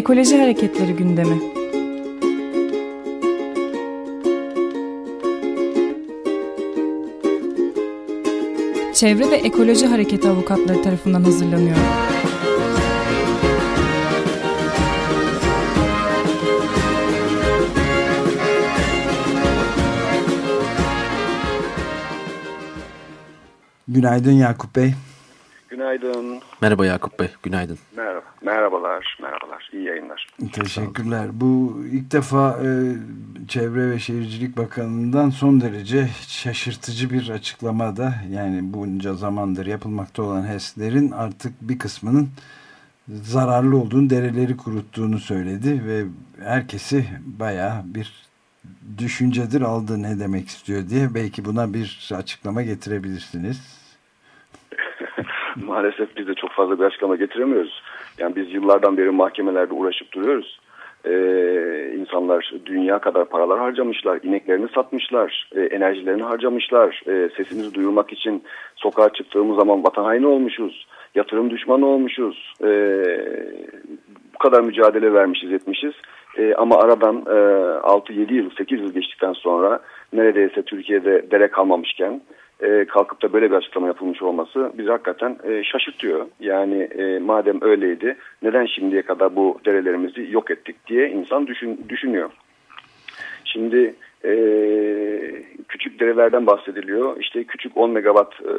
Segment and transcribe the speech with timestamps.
[0.00, 1.40] Ekoloji Hareketleri gündemi.
[8.94, 11.76] Çevre ve Ekoloji Hareketi avukatları tarafından hazırlanıyor.
[23.88, 24.94] Günaydın Yakup Bey.
[25.70, 26.40] Günaydın.
[26.60, 27.78] Merhaba Yakup Bey, günaydın.
[27.96, 28.22] Merhaba.
[28.42, 29.70] Merhabalar, merhabalar.
[29.72, 30.26] İyi yayınlar.
[30.52, 31.28] Teşekkürler.
[31.32, 32.68] Bu ilk defa e,
[33.48, 41.10] Çevre ve Şehircilik Bakanı'ndan son derece şaşırtıcı bir açıklamada yani bunca zamandır yapılmakta olan HES'lerin
[41.10, 42.28] artık bir kısmının
[43.08, 46.04] zararlı olduğunu, dereleri kuruttuğunu söyledi ve
[46.44, 48.26] herkesi baya bir
[48.98, 51.14] düşüncedir aldı ne demek istiyor diye.
[51.14, 53.79] Belki buna bir açıklama getirebilirsiniz.
[55.66, 57.82] Maalesef biz de çok fazla bir açıklama getiremiyoruz.
[58.18, 60.60] Yani biz yıllardan beri mahkemelerde uğraşıp duruyoruz.
[61.04, 68.42] Ee, insanlar dünya kadar paralar harcamışlar, ineklerini satmışlar, e, enerjilerini harcamışlar, e, sesimizi duyurmak için
[68.76, 72.68] sokağa çıktığımız zaman vatan haini olmuşuz, yatırım düşmanı olmuşuz, e,
[74.34, 75.92] bu kadar mücadele vermişiz etmişiz.
[76.38, 77.30] E, ama aradan e,
[77.80, 79.80] 6-7 yıl, 8 yıl geçtikten sonra
[80.12, 82.20] neredeyse Türkiye'de dere kalmamışken
[82.62, 86.26] e, kalkıp da böyle bir açıklama yapılmış olması bizi hakikaten e, şaşırtıyor.
[86.40, 92.30] Yani e, madem öyleydi neden şimdiye kadar bu derelerimizi yok ettik diye insan düşün, düşünüyor.
[93.44, 93.94] Şimdi
[94.24, 94.32] e,
[95.68, 97.20] küçük derelerden bahsediliyor.
[97.20, 98.54] İşte küçük 10 megawatt e,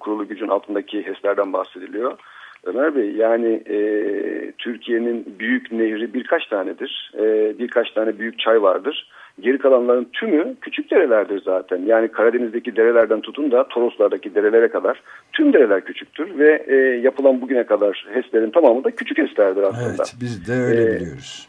[0.00, 2.18] kurulu gücün altındaki HES'lerden bahsediliyor.
[2.64, 7.12] Ömer Bey yani e, Türkiye'nin büyük nehri birkaç tanedir.
[7.18, 9.08] E, birkaç tane büyük çay vardır.
[9.40, 11.82] Geri kalanların tümü küçük derelerdir zaten.
[11.86, 16.38] Yani Karadeniz'deki derelerden tutun da Toroslardaki derelere kadar tüm dereler küçüktür.
[16.38, 19.88] Ve e, yapılan bugüne kadar HES'lerin tamamı da küçük HES'lerdir aslında.
[19.88, 21.48] Evet biz de öyle ee, biliyoruz.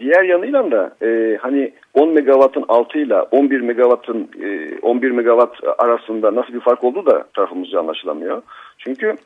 [0.00, 6.52] Diğer yanıyla da e, hani 10 megawattın altıyla 11 megawattın e, 11 megawatt arasında nasıl
[6.52, 8.42] bir fark olduğu da tarafımızca anlaşılamıyor.
[8.78, 9.16] Çünkü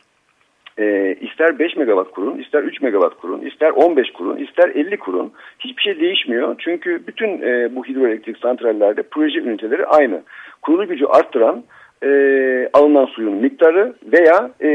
[0.79, 5.33] e, ister 5 megawatt kurun, ister 3 megawatt kurun, ister 15 kurun, ister 50 kurun.
[5.59, 6.55] Hiçbir şey değişmiyor.
[6.59, 10.23] Çünkü bütün e, bu hidroelektrik santrallerde proje üniteleri aynı.
[10.63, 11.65] Kurulu gücü arttıran
[12.03, 12.09] e,
[12.73, 14.69] alınan suyun miktarı veya e,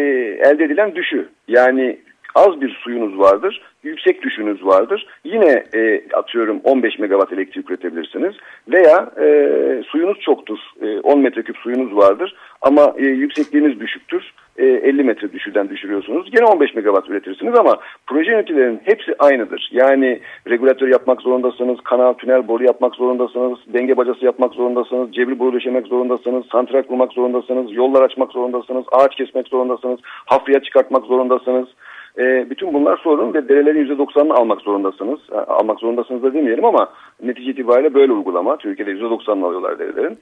[0.43, 1.29] elde edilen düşü.
[1.47, 1.97] Yani
[2.35, 5.07] az bir suyunuz vardır, yüksek düşünüz vardır.
[5.23, 8.35] Yine e, atıyorum 15 megawatt elektrik üretebilirsiniz.
[8.67, 9.27] Veya e,
[9.87, 14.33] suyunuz çoktur, e, 10 metreküp suyunuz vardır ama e, yüksekliğiniz düşüktür.
[14.65, 16.31] 50 e, metre düşürden düşürüyorsunuz.
[16.31, 17.77] Gene 15 megawatt üretirsiniz ama
[18.07, 19.69] proje ünitelerinin hepsi aynıdır.
[19.71, 25.53] Yani regülatör yapmak zorundasınız, kanal, tünel, boru yapmak zorundasınız, denge bacası yapmak zorundasınız, cebri boru
[25.53, 31.67] döşemek zorundasınız, santral kurmak zorundasınız, yollar açmak zorundasınız, ağaç kesmek zorundasınız, hafraya çıkartmak zorundasınız.
[32.17, 35.19] E, bütün bunlar sorun ve derelerin %90'ını almak zorundasınız.
[35.31, 36.89] E, almak zorundasınız da demeyelim ama
[37.23, 38.57] netice itibariyle böyle uygulama.
[38.57, 40.17] Türkiye'de %90'ını alıyorlar derelerin.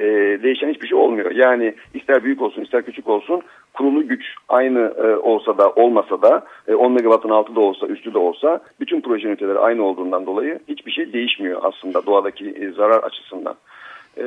[0.00, 0.04] E,
[0.42, 1.30] değişen hiçbir şey olmuyor.
[1.30, 3.42] Yani ister büyük olsun ister küçük olsun
[3.74, 8.14] kurulu güç aynı e, olsa da olmasa da e, 10 megawattın altı da olsa üstü
[8.14, 13.02] de olsa bütün proje üniteleri aynı olduğundan dolayı hiçbir şey değişmiyor aslında doğadaki e, zarar
[13.02, 13.54] açısından.
[14.16, 14.24] E,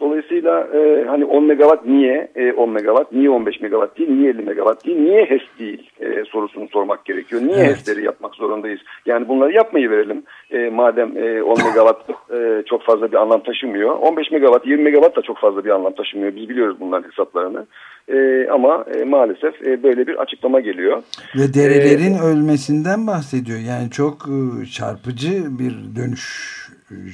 [0.00, 4.42] dolayısıyla e, hani 10 megawatt niye e, 10 megawatt, niye 15 megawatt değil, niye 50
[4.42, 7.42] megawatt değil, niye HES değil e, sorusunu sormak gerekiyor.
[7.42, 7.68] Niye evet.
[7.68, 8.80] HES'leri yapmak zorundayız?
[9.06, 10.22] Yani bunları yapmayı verelim.
[10.50, 13.90] E, madem e, 10 megawatt e, çok fazla bir anlam taşımıyor.
[13.90, 16.36] 15 megawatt, 20 megawatt da çok fazla bir anlam taşımıyor.
[16.36, 17.66] Biz biliyoruz bunların hesaplarını.
[18.08, 21.02] E, ama e, maalesef e, böyle bir açıklama geliyor.
[21.34, 23.58] Ve derelerin ee, ölmesinden bahsediyor.
[23.58, 26.54] Yani çok e, çarpıcı bir dönüş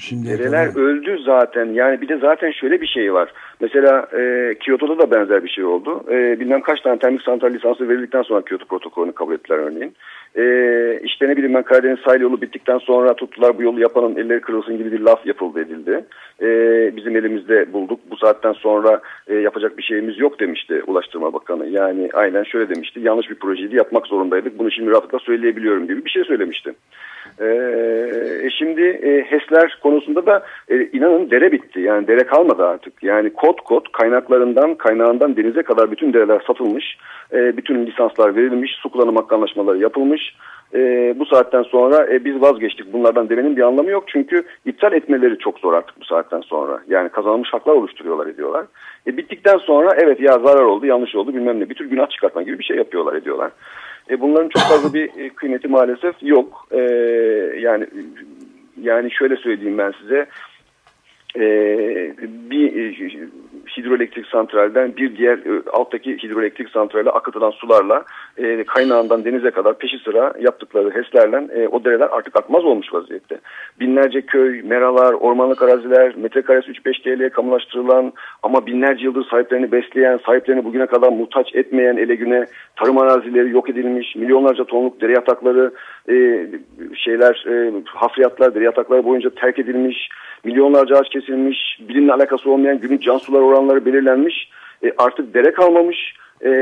[0.01, 0.83] Şimdiye Dereler kadar...
[0.83, 1.67] öldü zaten.
[1.67, 3.33] Yani bir de zaten şöyle bir şey var.
[3.61, 6.05] Mesela e, Kyoto'da da benzer bir şey oldu.
[6.11, 9.97] E, bilmem kaç tane termik santral lisansı verildikten sonra Kyoto protokolünü kabul ettiler örneğin.
[10.37, 10.45] E,
[11.05, 14.79] işte ne bileyim ben Karadeniz sahil yolu bittikten sonra tuttular bu yolu yapanın elleri kırılsın
[14.79, 16.05] gibi bir laf yapıldı edildi.
[16.43, 16.47] E,
[16.97, 18.01] bizim elimizde bulduk.
[18.11, 21.67] Bu saatten sonra e, yapacak bir şeyimiz yok demişti Ulaştırma Bakanı.
[21.69, 23.01] Yani aynen şöyle demişti.
[23.01, 24.59] Yanlış bir projeydi yapmak zorundaydık.
[24.59, 26.75] Bunu şimdi rahatlıkla söyleyebiliyorum gibi bir şey söylemişti.
[27.41, 31.81] E, şimdi e, HES'ler konusunda da e, inanın dere bitti.
[31.81, 33.03] Yani dere kalmadı artık.
[33.03, 36.97] Yani kod kod kaynaklarından kaynağından denize kadar bütün dereler satılmış.
[37.33, 38.73] E, bütün lisanslar verilmiş.
[38.83, 40.20] Su kullanım hakkı anlaşmaları yapılmış.
[40.75, 42.93] E, bu saatten sonra e, biz vazgeçtik.
[42.93, 44.05] Bunlardan demenin bir anlamı yok.
[44.07, 46.81] Çünkü iptal etmeleri çok zor artık bu saatten sonra.
[46.89, 48.65] Yani kazanılmış haklar oluşturuyorlar ediyorlar.
[49.07, 51.71] E, bittikten sonra evet ya zarar oldu yanlış oldu bilmem ne.
[51.71, 53.51] Bir tür günah çıkartma gibi bir şey yapıyorlar ediyorlar.
[54.11, 56.69] E, bunların çok fazla bir e, kıymeti maalesef yok.
[56.71, 56.81] E,
[57.59, 57.87] yani
[58.81, 60.27] yani şöyle söyleyeyim ben size.
[61.37, 61.43] E,
[62.51, 62.95] bir e,
[63.77, 68.05] hidroelektrik santralden bir diğer e, alttaki hidroelektrik santrale akıtılan sularla
[68.39, 73.39] e, kaynağından denize kadar peşi sıra yaptıkları HES'lerle o dereler artık akmaz olmuş vaziyette.
[73.81, 80.65] Binlerce köy, meralar, ormanlık araziler, metrekaresi 3-5 TL'ye kamulaştırılan ama binlerce yıldır sahiplerini besleyen, sahiplerini
[80.65, 82.47] bugüne kadar muhtaç etmeyen ele güne
[82.77, 85.73] tarım arazileri yok edilmiş, milyonlarca tonluk dere yatakları,
[86.09, 86.47] e,
[86.95, 90.09] şeyler, e, hafriyatlar, dere yatakları boyunca terk edilmiş,
[90.45, 94.51] milyonlarca ağaç kesilmiş, bilimle alakası olmayan günlük can sular oranları belirlenmiş,
[94.85, 96.15] e, artık dere kalmamış,
[96.45, 96.53] e,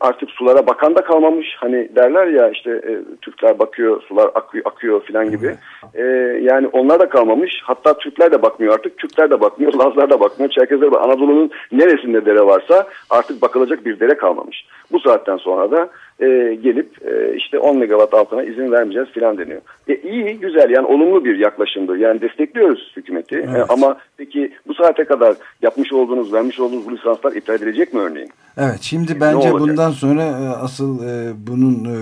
[0.00, 1.56] artık sulara bakan da kalmamış.
[1.56, 2.92] Hani derler ya işte e,
[3.22, 5.54] Türkler bakıyor sular akıyor, akıyor filan gibi.
[5.94, 6.02] E,
[6.42, 7.60] yani onlar da kalmamış.
[7.62, 8.98] Hatta Türkler de bakmıyor artık.
[8.98, 9.74] Türkler de bakmıyor.
[9.74, 10.50] Lazlar da bakmıyor.
[10.50, 14.66] Çerkezler Anadolu'nun neresinde dere varsa artık bakılacak bir dere kalmamış.
[14.92, 15.88] Bu saatten sonra da
[16.20, 19.60] e, gelip e, işte 10 megawatt altına izin vermeyeceğiz filan deniyor.
[19.88, 21.96] E, iyi, güzel yani olumlu bir yaklaşımdır.
[21.96, 23.36] Yani destekliyoruz hükümeti.
[23.36, 23.58] E, evet.
[23.58, 28.00] E, ama peki bu saate kadar yapmış olduğunuz, vermiş olduğunuz bu lisanslar iptal edilecek mi
[28.00, 28.30] örneğin?
[28.56, 31.98] Evet, şimdi bence bundan sonra e, asıl e, bunun e,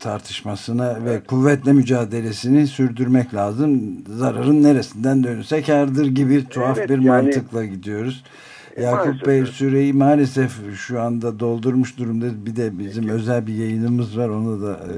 [0.00, 1.22] tartışmasına evet.
[1.22, 3.80] ve kuvvetle mücadelesini sürdürmek lazım.
[4.08, 8.24] Zararın neresinden dönülse kardır gibi tuhaf evet, bir yani, mantıkla gidiyoruz.
[8.76, 12.46] Yakup maalesef, Bey süreyi maalesef şu anda doldurmuş durumda.
[12.46, 13.14] Bir de bizim Peki.
[13.14, 14.28] özel bir yayınımız var.
[14.28, 14.94] Onu da e,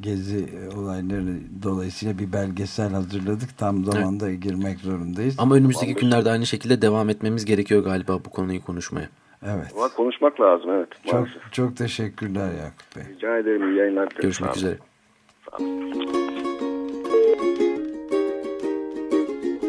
[0.00, 3.58] gezi olayları dolayısıyla bir belgesel hazırladık.
[3.58, 4.42] Tam zamanda evet.
[4.42, 5.34] girmek zorundayız.
[5.38, 9.08] Ama önümüzdeki günlerde aynı şekilde devam etmemiz gerekiyor galiba bu konuyu konuşmaya.
[9.46, 9.66] Evet.
[9.76, 10.88] Ama konuşmak lazım evet.
[11.10, 13.14] Çok, çok teşekkürler Yakup Bey.
[13.14, 13.70] Rica ederim.
[13.70, 14.08] İyi yayınlar.
[14.22, 14.76] Görüşmek üzere.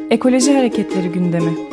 [0.10, 1.73] Ekoloji Hareketleri gündemi.